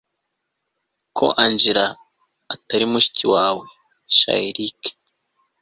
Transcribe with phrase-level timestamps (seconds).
[1.17, 1.85] ko angella
[2.53, 3.65] atari mushiki wawe
[4.17, 4.79] sha eric